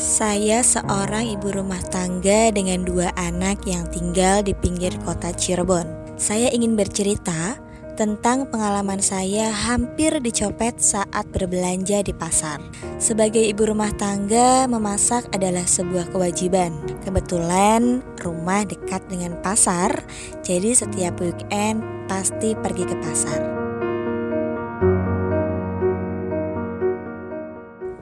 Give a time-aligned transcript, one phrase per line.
[0.00, 6.16] Saya seorang ibu rumah tangga dengan dua anak yang tinggal di pinggir kota Cirebon.
[6.16, 7.60] Saya ingin bercerita
[8.00, 12.64] tentang pengalaman saya hampir dicopet saat berbelanja di pasar.
[12.96, 16.72] Sebagai ibu rumah tangga, memasak adalah sebuah kewajiban.
[17.04, 19.92] Kebetulan rumah dekat dengan pasar,
[20.40, 23.59] jadi setiap weekend pasti pergi ke pasar.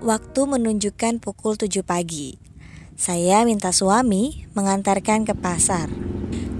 [0.08, 2.40] Waktu menunjukkan pukul 7 pagi.
[2.96, 5.92] Saya minta suami mengantarkan ke pasar.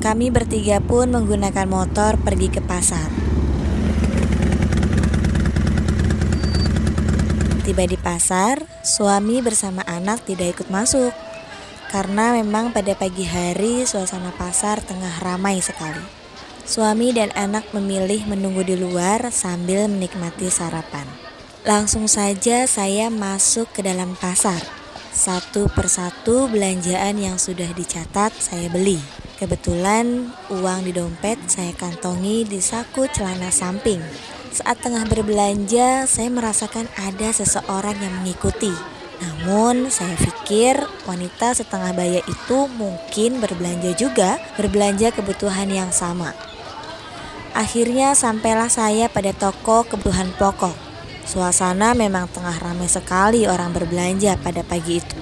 [0.05, 3.09] Kami bertiga pun menggunakan motor pergi ke pasar.
[7.65, 11.17] Tiba di pasar, suami bersama anak tidak ikut masuk
[11.89, 16.05] karena memang pada pagi hari suasana pasar tengah ramai sekali.
[16.69, 21.28] Suami dan anak memilih menunggu di luar sambil menikmati sarapan.
[21.67, 24.63] Langsung saja saya masuk ke dalam pasar.
[25.11, 29.03] Satu persatu belanjaan yang sudah dicatat saya beli.
[29.43, 33.99] Kebetulan uang di dompet saya kantongi di saku celana samping.
[34.55, 38.71] Saat tengah berbelanja, saya merasakan ada seseorang yang mengikuti.
[39.19, 40.79] Namun, saya pikir
[41.11, 46.39] wanita setengah baya itu mungkin berbelanja juga, berbelanja kebutuhan yang sama.
[47.51, 50.88] Akhirnya sampailah saya pada toko kebutuhan pokok.
[51.29, 55.21] Suasana memang tengah ramai sekali orang berbelanja pada pagi itu.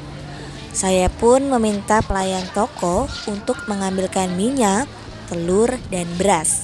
[0.71, 4.87] Saya pun meminta pelayan toko untuk mengambilkan minyak,
[5.27, 6.62] telur, dan beras.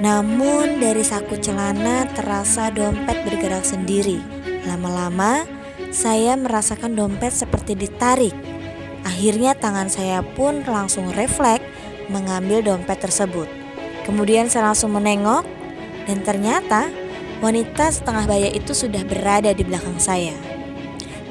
[0.00, 4.16] Namun dari saku celana terasa dompet bergerak sendiri.
[4.64, 5.44] Lama-lama
[5.92, 8.32] saya merasakan dompet seperti ditarik.
[9.04, 11.68] Akhirnya tangan saya pun langsung refleks
[12.08, 13.44] mengambil dompet tersebut.
[14.08, 15.44] Kemudian saya langsung menengok
[16.08, 16.88] dan ternyata
[17.40, 20.36] Wanita setengah baya itu sudah berada di belakang saya.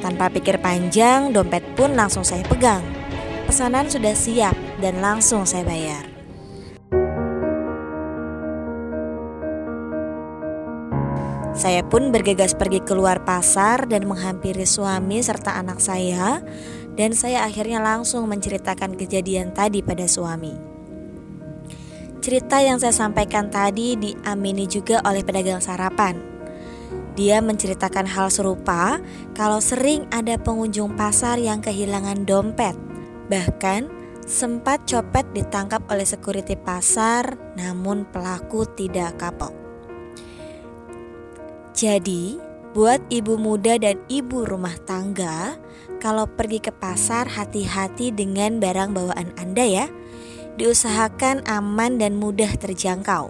[0.01, 2.81] Tanpa pikir panjang, dompet pun langsung saya pegang.
[3.45, 6.09] Pesanan sudah siap dan langsung saya bayar.
[11.53, 16.41] Saya pun bergegas pergi keluar pasar dan menghampiri suami serta anak saya,
[16.97, 20.68] dan saya akhirnya langsung menceritakan kejadian tadi pada suami.
[22.29, 26.13] Cerita yang saya sampaikan tadi diamini juga oleh pedagang sarapan.
[27.17, 29.01] Dia menceritakan hal serupa
[29.33, 32.77] kalau sering ada pengunjung pasar yang kehilangan dompet.
[33.33, 33.89] Bahkan
[34.29, 39.49] sempat copet ditangkap oleh security pasar namun pelaku tidak kapok.
[41.73, 42.37] Jadi,
[42.77, 45.57] buat ibu muda dan ibu rumah tangga,
[45.97, 49.85] kalau pergi ke pasar hati-hati dengan barang bawaan Anda ya
[50.55, 53.29] diusahakan aman dan mudah terjangkau.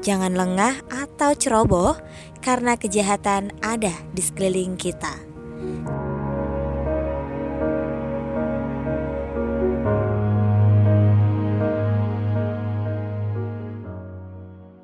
[0.00, 1.98] Jangan lengah atau ceroboh
[2.44, 5.18] karena kejahatan ada di sekeliling kita.